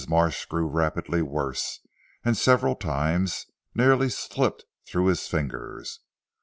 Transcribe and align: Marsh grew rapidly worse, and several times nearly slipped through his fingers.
Marsh 0.09 0.45
grew 0.45 0.65
rapidly 0.65 1.21
worse, 1.21 1.79
and 2.25 2.35
several 2.35 2.73
times 2.75 3.45
nearly 3.75 4.09
slipped 4.09 4.65
through 4.83 5.05
his 5.05 5.27
fingers. 5.27 5.99